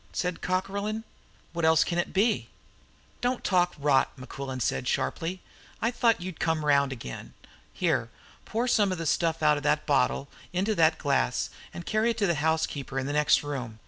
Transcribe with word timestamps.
said 0.13 0.41
Cockerlyne. 0.41 1.03
"What 1.53 1.63
else 1.63 1.83
can 1.83 1.99
it 1.99 2.11
be?" 2.11 2.49
"Don't 3.21 3.43
talk 3.43 3.75
rot!" 3.77 4.09
said 4.15 4.19
Mequillen 4.27 4.85
sharply. 4.87 5.43
"I 5.79 5.91
thought 5.91 6.19
you'd 6.19 6.39
come 6.39 6.65
round 6.65 6.91
again. 6.91 7.35
Here, 7.71 8.09
pour 8.43 8.67
some 8.67 8.91
of 8.91 8.97
the 8.97 9.05
stuff 9.05 9.43
out 9.43 9.57
of 9.57 9.61
that 9.69 9.85
bottle 9.85 10.27
into 10.53 10.73
that 10.73 10.97
glass, 10.97 11.51
and 11.71 11.85
carry 11.85 12.09
it 12.09 12.17
to 12.17 12.25
the 12.25 12.33
housekeeper 12.41 12.97
in 12.97 13.05
the 13.05 13.13
next 13.13 13.43
room. 13.43 13.77